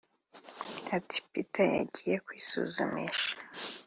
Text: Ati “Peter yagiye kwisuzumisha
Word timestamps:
Ati 0.97 1.17
“Peter 1.31 1.67
yagiye 1.77 2.15
kwisuzumisha 2.25 3.29